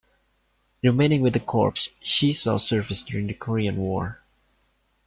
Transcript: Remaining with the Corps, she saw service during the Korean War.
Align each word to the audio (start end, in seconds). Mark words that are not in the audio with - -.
Remaining 0.81 1.21
with 1.21 1.33
the 1.33 1.39
Corps, 1.39 1.75
she 2.01 2.33
saw 2.33 2.57
service 2.57 3.03
during 3.03 3.27
the 3.27 3.35
Korean 3.35 3.77
War. 3.77 4.19